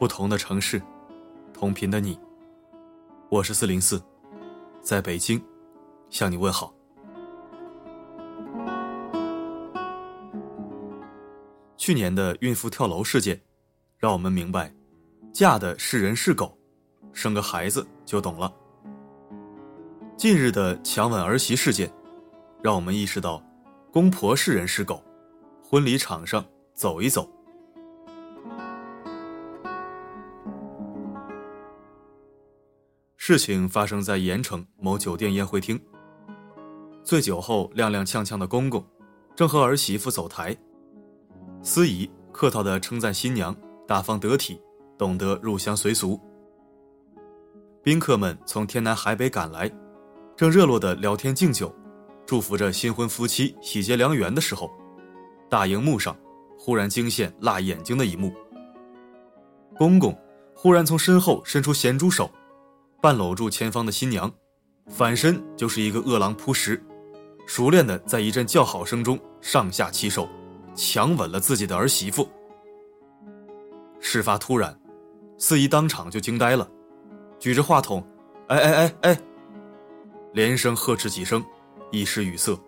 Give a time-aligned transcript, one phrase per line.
[0.00, 0.80] 不同的城市，
[1.52, 2.18] 同频的你。
[3.28, 4.02] 我是四零四，
[4.80, 5.38] 在北京
[6.08, 6.72] 向你问好。
[11.76, 13.38] 去年的孕妇跳楼事件，
[13.98, 14.72] 让我们明白，
[15.34, 16.58] 嫁的是人是狗，
[17.12, 18.50] 生个孩子就懂了。
[20.16, 21.92] 近日的强吻儿媳事件，
[22.62, 23.42] 让我们意识到，
[23.92, 25.04] 公婆是人是狗，
[25.62, 27.30] 婚礼场上走一走。
[33.30, 35.80] 事情发生在盐城某酒店宴会厅。
[37.04, 38.84] 醉酒后踉踉跄跄的公公，
[39.36, 40.56] 正和儿媳妇走台。
[41.62, 44.60] 司仪客套的称赞新娘大方得体，
[44.98, 46.20] 懂得入乡随俗。
[47.84, 49.70] 宾客们从天南海北赶来，
[50.36, 51.72] 正热络的聊天敬酒，
[52.26, 54.68] 祝福着新婚夫妻喜结良缘的时候，
[55.48, 56.16] 大荧幕上
[56.58, 58.34] 忽然惊现辣眼睛的一幕。
[59.76, 60.18] 公公
[60.52, 62.28] 忽然从身后伸出咸猪手。
[63.00, 64.30] 半搂住前方的新娘，
[64.88, 66.82] 反身就是一个饿狼扑食，
[67.46, 70.28] 熟练的在一阵叫好声中上下其手，
[70.74, 72.28] 强吻了自己的儿媳妇。
[74.00, 74.78] 事发突然，
[75.38, 76.70] 司仪当场就惊呆了，
[77.38, 78.06] 举着话筒，
[78.48, 79.20] 哎哎哎哎，
[80.34, 81.42] 连声呵斥几声，
[81.90, 82.58] 一时语塞。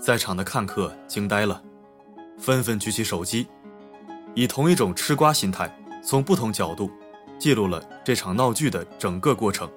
[0.00, 1.62] 在场的看客惊呆了，
[2.38, 3.46] 纷纷举起手机，
[4.34, 6.90] 以同一种吃瓜心态，从不同角度。
[7.38, 9.68] 记录了这场闹剧的整个过程。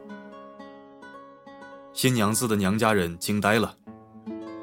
[1.94, 3.76] 新娘子的娘家人惊呆了，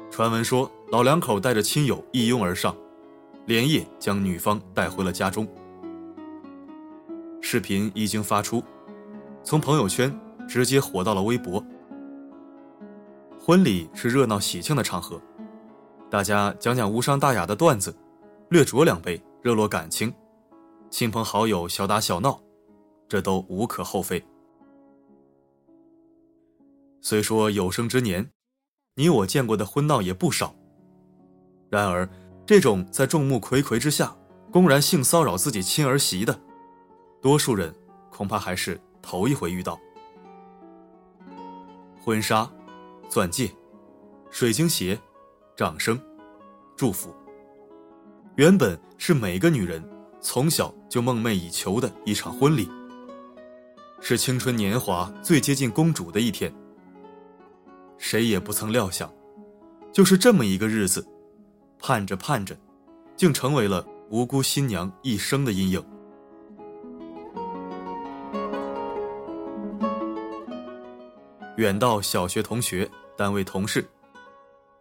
[0.09, 2.75] 传闻说老两口带着亲友一拥而上，
[3.45, 5.47] 连夜将女方带回了家中。
[7.41, 8.63] 视频一经发出，
[9.43, 11.63] 从朋友圈直接火到了微博。
[13.37, 15.21] 婚礼是热闹喜庆的场合，
[16.09, 17.95] 大家讲讲无伤大雅的段子，
[18.49, 20.11] 略酌两杯，热络感情，
[20.89, 22.44] 亲朋好友小打小闹。
[23.07, 24.23] 这都无可厚非。
[27.01, 28.31] 虽说有生之年，
[28.95, 30.55] 你我见过的婚闹也不少，
[31.69, 32.09] 然而
[32.45, 34.15] 这种在众目睽睽之下
[34.51, 36.39] 公然性骚扰自己亲儿媳的，
[37.21, 37.73] 多数人
[38.09, 39.79] 恐怕还是头一回遇到。
[42.03, 42.49] 婚纱、
[43.09, 43.51] 钻戒、
[44.31, 44.99] 水晶鞋、
[45.55, 45.99] 掌声、
[46.75, 47.13] 祝福，
[48.35, 49.83] 原本是每个女人
[50.21, 52.67] 从小就梦寐以求的一场婚礼。
[54.07, 56.53] 是青春年华最接近公主的一天。
[57.97, 59.11] 谁也不曾料想，
[59.91, 61.03] 就是这么一个日子，
[61.79, 62.55] 盼着盼着，
[63.15, 65.83] 竟成为了无辜新娘一生的阴影。
[71.57, 72.87] 远到小学同学、
[73.17, 73.83] 单位同事，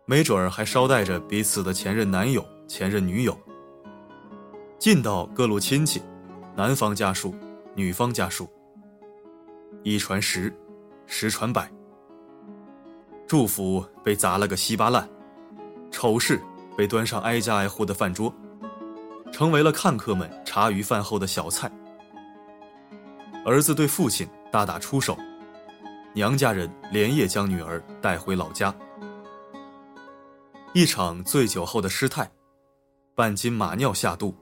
[0.05, 3.33] 没准儿还捎带着彼此的前任男友、前任女友；
[4.79, 6.03] 近到各路亲戚，
[6.55, 7.35] 男方家属、
[7.75, 8.47] 女方家属。
[9.84, 10.50] 一传十，
[11.06, 11.71] 十传百。
[13.27, 15.06] 祝福被砸了个稀巴烂，
[15.91, 16.41] 丑事
[16.75, 18.34] 被端上挨家挨户的饭桌，
[19.31, 21.71] 成为了看客们茶余饭后的小菜。
[23.44, 25.19] 儿子对父亲大打出手，
[26.15, 28.75] 娘家人连夜将女儿带回老家。
[30.73, 32.31] 一场醉酒后的失态，
[33.15, 34.34] 半斤马尿下肚，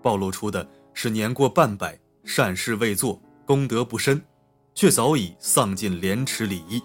[0.00, 0.64] 暴露出的
[0.94, 4.24] 是年过半百、善事未做、功德不深。
[4.76, 6.82] 却早已丧尽廉耻礼义，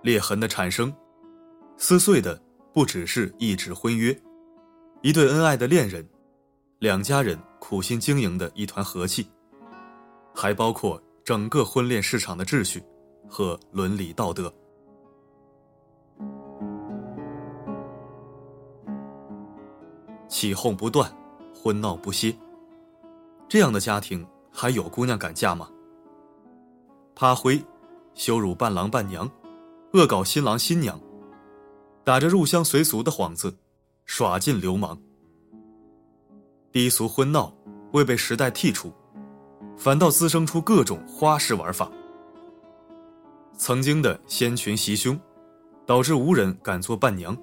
[0.00, 0.90] 裂痕的产生，
[1.76, 2.40] 撕碎的
[2.72, 4.18] 不只是一纸婚约，
[5.02, 6.08] 一对恩爱的恋人，
[6.78, 9.28] 两家人苦心经营的一团和气，
[10.34, 12.82] 还包括整个婚恋市场的秩序
[13.28, 14.50] 和伦理道德。
[20.26, 21.14] 起哄不断，
[21.54, 22.34] 婚闹不歇，
[23.46, 25.68] 这样的家庭还有姑娘敢嫁吗？
[27.20, 27.60] 趴灰，
[28.14, 29.28] 羞辱伴郎伴娘，
[29.92, 31.00] 恶搞新郎新娘，
[32.04, 33.52] 打着入乡随俗的幌子，
[34.04, 34.96] 耍尽流氓。
[36.70, 37.52] 低俗婚闹
[37.90, 38.92] 未被时代剔除，
[39.76, 41.90] 反倒滋生出各种花式玩法。
[43.56, 45.18] 曾经的先裙袭胸，
[45.84, 47.34] 导致无人敢做伴娘；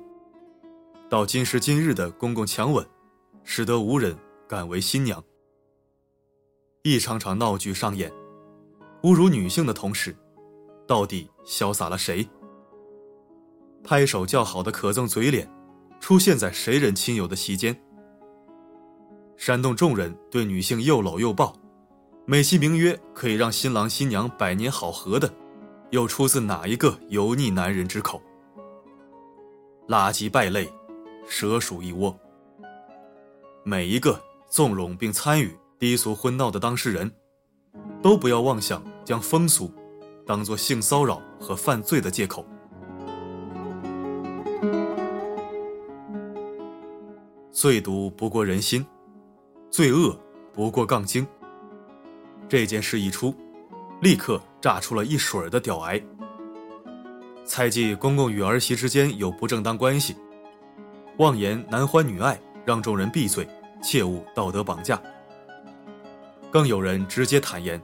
[1.10, 2.88] 到今时今日的公共强吻，
[3.44, 4.18] 使得无人
[4.48, 5.22] 敢为新娘。
[6.84, 8.10] 一场场闹剧上演。
[9.06, 10.18] 侮辱女性的同时，
[10.88, 12.28] 到底潇洒了谁？
[13.84, 15.48] 拍手叫好的可憎嘴脸，
[16.00, 17.80] 出现在谁人亲友的席间？
[19.38, 21.56] 煽动众人对女性又搂又抱，
[22.26, 25.32] 美其名曰可以让新郎新娘百年好合的，
[25.92, 28.20] 又出自哪一个油腻男人之口？
[29.88, 30.68] 垃圾败类，
[31.28, 32.18] 蛇鼠一窝。
[33.64, 34.20] 每一个
[34.50, 37.12] 纵容并参与低俗婚闹的当事人，
[38.02, 39.72] 都不要妄想将风俗
[40.26, 42.46] 当作性骚扰和犯罪的借口。
[47.52, 48.86] 最毒不过人心，
[49.72, 50.20] 最恶
[50.52, 51.26] 不过杠精。
[52.50, 53.34] 这件事一出，
[54.02, 56.02] 立刻炸出了一水儿的屌癌。
[57.46, 60.16] 猜忌公公与儿媳之间有不正当关系，
[61.18, 63.48] 妄言男欢女爱，让众人闭嘴，
[63.82, 65.02] 切勿道德绑架。
[66.52, 67.82] 更有人直接坦言，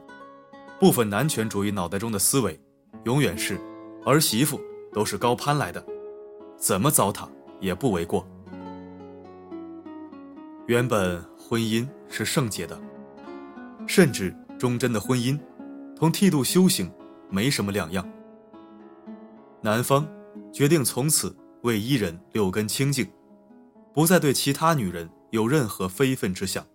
[0.81, 2.59] 部分男权主义脑袋中的思维，
[3.03, 3.55] 永远是
[4.03, 4.59] 儿媳妇
[4.91, 5.85] 都是高攀来的，
[6.57, 7.29] 怎么糟蹋
[7.59, 8.27] 也不为过。
[10.65, 12.81] 原本婚姻是圣洁的，
[13.85, 15.39] 甚至忠贞的婚姻，
[15.95, 16.91] 同剃度修行
[17.29, 18.03] 没什么两样。
[19.61, 20.03] 男方
[20.51, 23.07] 决定从此为一人六根清净，
[23.93, 26.65] 不再对其他女人有任何非分之想。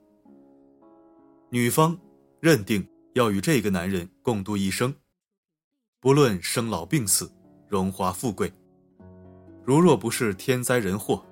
[1.51, 1.99] 女方
[2.39, 4.95] 认定要与这个男人共度一生，
[6.01, 7.33] 不论生老病死、
[7.67, 8.53] 荣华富贵，
[9.65, 11.25] 如若不是天灾人祸，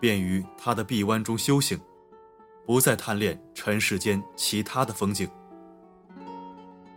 [0.00, 1.78] 便于他的臂弯中修行，
[2.64, 5.28] 不再贪恋尘世间其他的风景。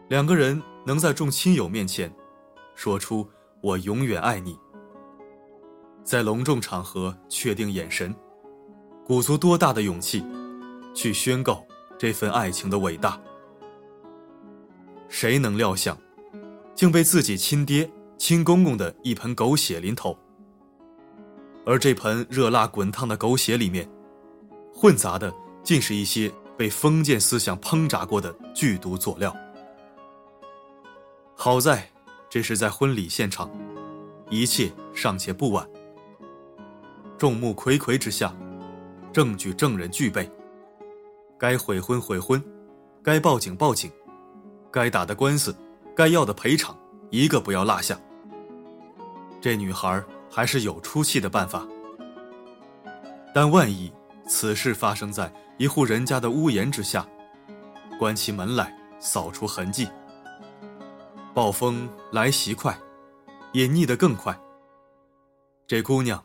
[0.07, 2.09] 两个人能在众亲友面前
[2.73, 3.29] 说出。
[3.62, 4.56] 我永远爱你。
[6.03, 8.15] 在隆重场合确定眼神，
[9.03, 10.23] 鼓足多大的勇气，
[10.94, 11.65] 去宣告
[11.97, 13.19] 这份爱情的伟大？
[15.07, 15.98] 谁能料想，
[16.74, 20.18] 竟被自己亲爹亲公公的一盆狗血淋头？
[21.66, 23.90] 而这盆热辣滚烫的狗血里面，
[24.74, 29.36] 混杂的竟是一些被封建思想烹炸过的剧毒佐料。
[31.36, 31.88] 好在。
[32.28, 33.50] 这是在婚礼现场，
[34.30, 35.66] 一切尚且不晚。
[37.18, 38.36] 众目睽睽之下，
[39.13, 40.30] 证据证人俱备，
[41.40, 42.44] 该悔婚悔婚，
[43.01, 43.90] 该报警报警，
[44.75, 45.56] 该打的官司，
[45.95, 46.77] 该要的赔偿，
[47.10, 47.98] 一个不要落下。
[49.39, 51.66] 这女孩还是有出气的办法。
[53.33, 53.89] 但万一
[54.27, 57.07] 此事发生在一户人家的屋檐之下，
[57.98, 59.88] 关起门来扫除痕迹。
[61.33, 62.77] 暴风来袭快，
[63.54, 64.38] 也逆得更快。
[65.66, 66.22] 这姑娘，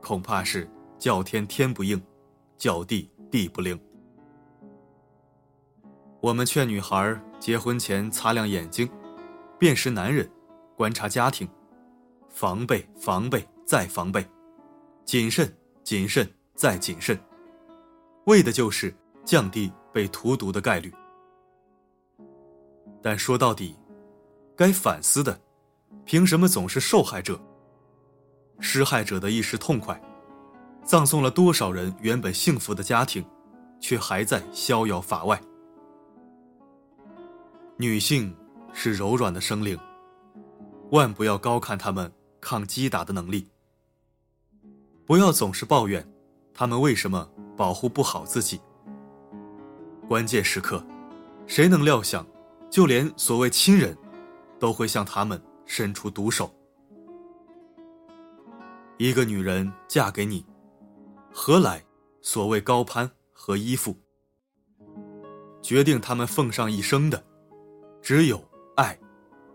[0.00, 2.00] 恐怕是叫天天不应，
[2.56, 3.76] 叫地地不灵。
[6.20, 8.88] 我们劝女孩结婚前擦亮眼睛，
[9.58, 10.28] 辨识男人，
[10.76, 11.48] 观察家庭，
[12.28, 14.26] 防备防备再防备，
[15.04, 15.52] 谨慎
[15.84, 17.18] 谨慎再谨慎，
[18.26, 18.92] 为的就是
[19.24, 20.92] 降低被荼毒的概率。
[23.02, 23.76] 但说到底。
[24.56, 25.40] 该反思的，
[26.04, 27.40] 凭什么总是受害者？
[28.58, 30.02] 施害者的一时痛快，
[30.82, 33.24] 葬送了多少人原本幸福的家庭，
[33.80, 35.40] 却还在逍遥法外。
[37.80, 38.34] 女性
[38.72, 39.78] 是柔软的生灵，
[40.90, 43.48] 万不要高看她们抗击打的能力。
[45.06, 46.04] 不要总是抱怨，
[46.52, 48.60] 她们为什么保护不好自己。
[50.08, 50.84] 关键时刻，
[51.46, 52.26] 谁能料想，
[52.68, 53.96] 就连所谓亲人。
[54.60, 56.52] 都会向他们伸出毒手。
[58.96, 60.44] 一个女人嫁给你，
[61.32, 61.80] 何来
[62.22, 63.96] 所谓高攀和依附？
[65.62, 67.24] 决定他们奉上一生的，
[68.00, 68.42] 只有
[68.76, 68.98] 爱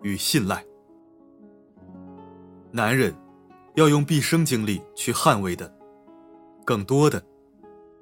[0.01, 0.63] 与信赖。
[2.71, 3.15] 男人
[3.75, 5.71] 要用毕生精力去捍卫的，
[6.65, 7.23] 更多的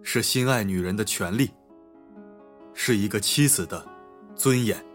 [0.02, 1.52] 是心爱女人的权利，
[2.74, 3.86] 是一个妻子的
[4.36, 4.91] 尊严。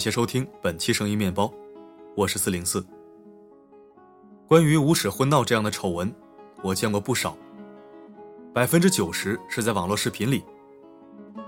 [0.00, 1.52] 感谢收听本期声音面包，
[2.16, 2.82] 我是四零四。
[4.48, 6.10] 关于无耻婚闹这样的丑闻，
[6.62, 7.36] 我见过不少。
[8.54, 10.42] 百分之九十是在网络视频里，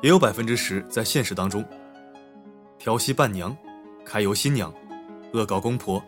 [0.03, 1.65] 也有百分之十在现实当中。
[2.79, 3.57] 调戏伴娘，
[4.05, 4.71] 揩油新娘，
[5.33, 6.05] 恶搞公婆，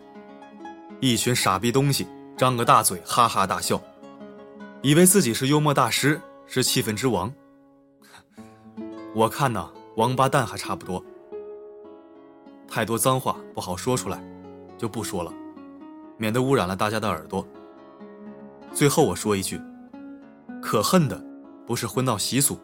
[1.01, 3.81] 一群傻逼东西，张个大嘴哈哈大笑，
[4.83, 7.33] 以为自己是幽默大师，是气氛之王。
[9.17, 11.03] 我看呐，王八蛋还差不多。
[12.69, 14.23] 太多脏话不好说出来
[14.77, 15.33] 就不说了
[16.19, 17.47] 免得污染了大家的耳朵。
[18.73, 19.61] 最后我说一句
[20.63, 21.23] 可恨的
[21.67, 22.59] 不是婚闹习俗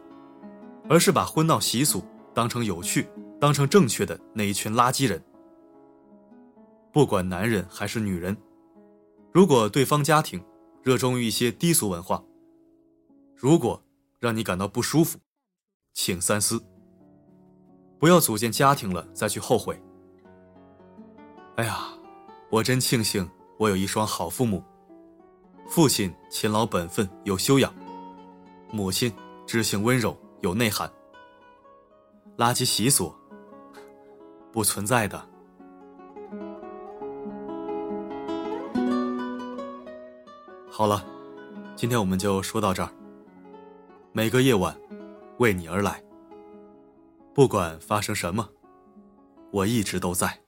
[0.89, 2.03] 而是把婚闹习俗
[2.33, 3.07] 当成有趣
[3.39, 5.21] 当成正确的那一群垃圾人。
[6.91, 8.35] 不管男人还是女人
[9.31, 10.43] 如果对方家庭
[10.83, 12.21] 热衷于一些低俗文化
[13.35, 13.81] 如果
[14.19, 15.17] 让你感到不舒服
[15.93, 16.61] 请三思。
[18.01, 19.79] 不要组建家庭了再去后悔。
[21.61, 21.87] 哎呀
[22.49, 24.63] 我真庆幸我有一双好父母。
[25.67, 27.71] 父亲勤劳本分有修养。
[28.71, 29.13] 母亲
[29.45, 30.91] 知性温柔有内涵。
[32.35, 33.13] 垃圾习俗
[34.51, 35.23] 不存在的。
[40.67, 41.05] 好了
[41.75, 42.91] 今天我们就说到这儿。
[44.13, 44.75] 每个夜晚
[45.37, 46.03] 为你而来。
[47.35, 48.49] 不管发生什么
[49.51, 50.40] 我一直都在。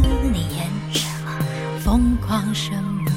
[0.00, 3.10] 你演什么疯狂什么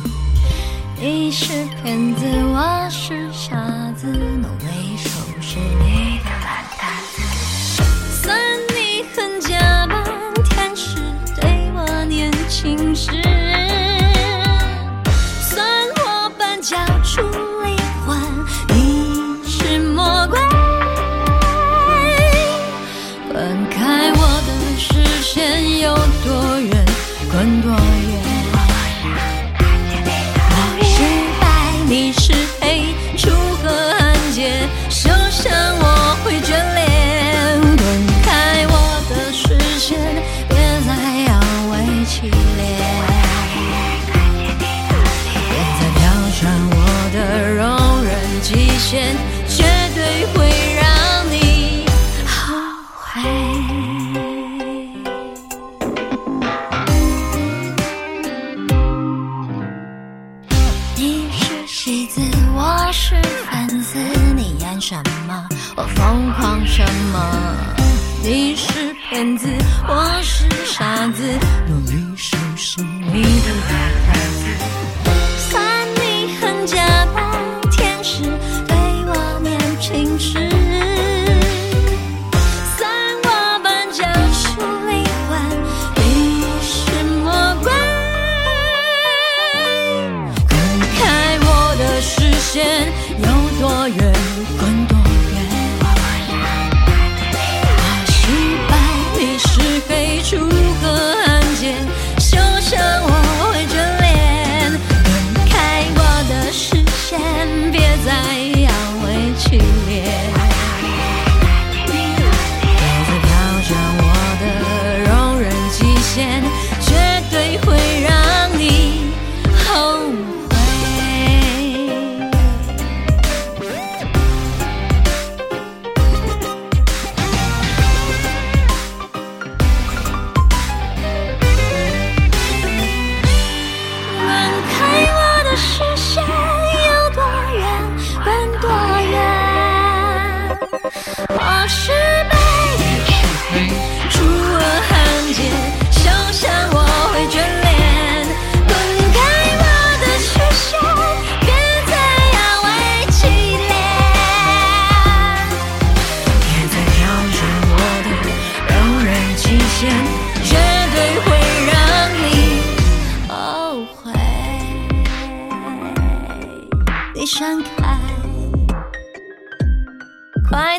[1.00, 3.56] 你是骗子我是傻
[3.96, 6.30] 子我为手是你的
[8.22, 8.38] 算
[8.76, 10.04] 你很假扮
[10.44, 10.98] 天使
[11.40, 13.45] 对我年轻时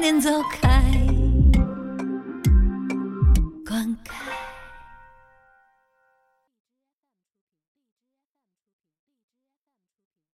[0.06, 0.65] in.